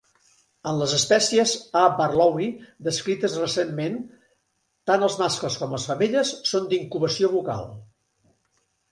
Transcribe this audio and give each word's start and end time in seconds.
En 0.69 0.77
les 0.77 0.93
espècies 0.99 1.51
A. 1.81 1.81
barlowi 1.97 2.47
descrites 2.87 3.35
recentment, 3.41 3.99
tant 4.91 5.05
els 5.09 5.17
mascles 5.19 5.57
com 5.65 5.75
les 5.77 5.85
femelles 5.91 6.31
són 6.53 6.65
d'incubació 6.73 7.29
bucal. 7.35 7.69